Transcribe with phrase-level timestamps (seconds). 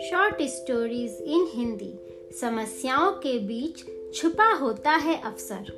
[0.00, 1.94] Short stories in Hindi
[2.40, 5.72] समस्याओं के बीच छुपा होता है अवसर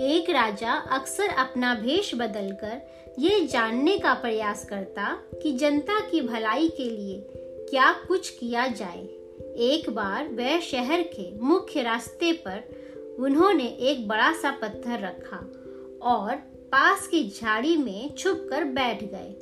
[0.00, 2.82] एक राजा अक्सर अपना भेष बदलकर
[3.18, 7.24] ये जानने का प्रयास करता कि जनता की भलाई के लिए
[7.70, 9.04] क्या कुछ किया जाए।
[9.56, 12.64] एक बार वह शहर के मुख्य रास्ते पर
[13.18, 15.36] उन्होंने एक बड़ा सा पत्थर रखा
[16.02, 19.34] और पास की झाड़ी में छुप कर बैठ गए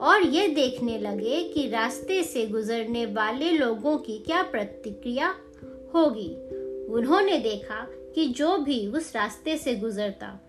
[0.00, 5.34] और ये देखने लगे कि रास्ते से गुजरने वाले लोगों की क्या प्रतिक्रिया
[5.94, 6.28] होगी।
[6.92, 10.40] उन्होंने देखा कि जो भी उस रास्ते से गुजरता,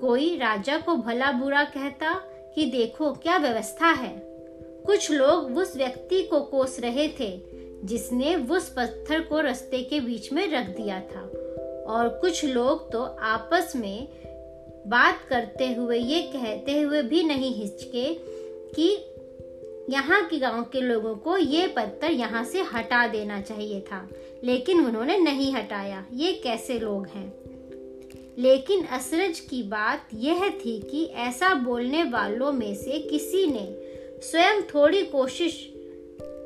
[0.00, 2.14] कोई राजा को भला बुरा कहता
[2.54, 4.16] कि देखो क्या व्यवस्था है।
[4.86, 7.42] कुछ लोग उस व्यक्ति को कोस रहे थे,
[7.84, 11.20] जिसने उस पत्थर को रास्ते के बीच में रख दिया था।
[11.86, 14.23] और कुछ लोग तो आपस में
[14.86, 18.14] बात करते हुए, ये कहते हुए भी नहीं हिचके
[18.74, 18.88] कि
[19.90, 24.08] यहाँ के गाँव के लोगों को ये पत्थर यहाँ से हटा देना चाहिए था,
[24.44, 27.32] लेकिन उन्होंने नहीं हटाया। ये कैसे लोग हैं?
[28.38, 33.66] लेकिन असरज की बात यह थी कि ऐसा बोलने वालों में से किसी ने
[34.20, 35.70] स्वयं थोड़ी कोशिश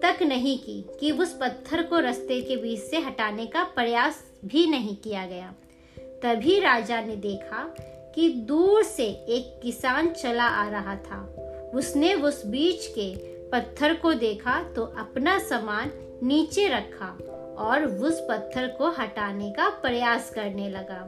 [0.02, 4.66] तक नहीं की कि उस पत्थर को रास्ते के बीच से हटाने का प्रयास भी
[4.66, 5.54] नहीं किया गया।
[6.22, 7.74] तभी राजा ने देखा
[8.19, 11.20] कि दूर से एक किसान चला आ रहा था।
[11.74, 13.14] उसने उस बीच के
[13.50, 15.91] पत्थर को देखा तो अपना सामान
[16.22, 17.06] नीचे रखा
[17.58, 21.00] और उस पत्थर को हटाने का प्रयास करने लगा।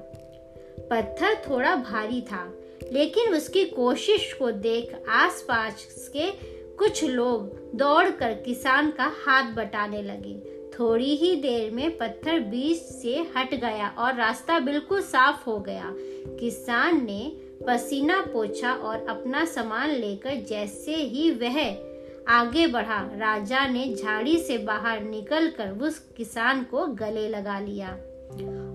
[0.90, 2.44] पत्थर थोड़ा भारी था,
[2.92, 6.30] लेकिन उसकी कोशिश को देख आसपास के
[6.76, 13.26] कुछ लोग दौड़कर किसान का हाथ बटाने लगे। थोड़ी ही देर में पत्थर बीच से
[13.36, 15.94] हट गया और रास्ता बिल्कुल साफ़ हो गया।
[16.40, 17.32] किसान ने
[17.66, 21.90] पसीना पोछा और अपना सामान लेकर जैसे ही वह
[22.28, 27.88] आगे बढ़ा, राजा ने झाड़ी से बाहर निकलकर उस किसान को गले लगा लिया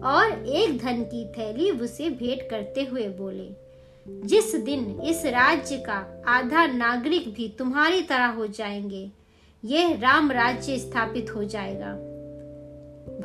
[0.05, 3.49] और एक धन की थैली उसे भेंट करते हुए बोले,
[4.27, 9.11] जिस दिन इस राज्य का आधा नागरिक भी तुम्हारी तरह हो जाएँगे
[9.65, 11.93] यह राम राज्य स्थापित हो जाएगा।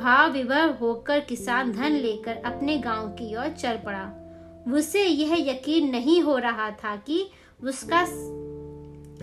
[0.03, 4.13] भाव विभव होकर किसान धन लेकर अपने गाँव की ओर चल पड़ा।
[4.73, 7.29] उसे यह यकीन नहीं हो रहा था कि
[7.63, 8.05] उसका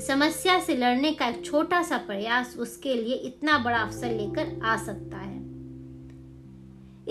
[0.01, 4.77] समस्या से लड़ने का एक छोटा सा प्रयास उसके लिए इतना बड़ा अवसर लेकर आ
[4.77, 5.39] सकता है।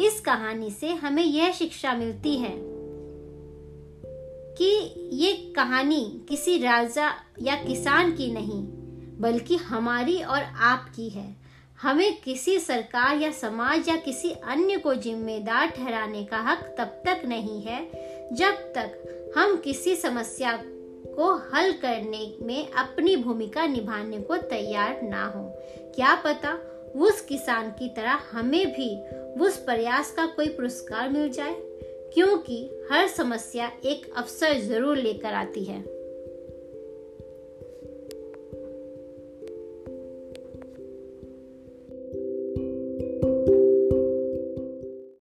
[0.05, 2.53] इस कहानी से हमें यह शिक्षा मिलती है
[4.57, 8.86] कि ये कहानी किसी राजा या किसान की नहीं
[9.19, 11.35] बल्कि हमारी और आपकी है।
[11.81, 17.21] हमें किसी सरकार या समाज या किसी अन्य को जिम्मेदार ठहराने का हक तब तक
[17.25, 17.81] नहीं है,
[18.33, 20.57] जब तक हम किसी समस्या
[21.07, 25.43] को हल करने में अपनी भूमिका निभाने को तैयार ना हो।
[25.95, 26.53] क्या पता
[26.95, 28.89] उस किसान की तरह हमें भी
[29.41, 31.55] उस प्रयास का कोई पुरस्कार मिल जाए,
[32.13, 35.79] क्योंकि हर समस्या एक अवसर ज़रूर लेकर आती है।